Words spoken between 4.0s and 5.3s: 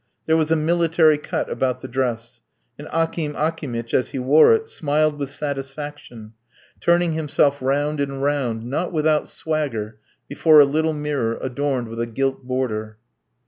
he wore it, smiled with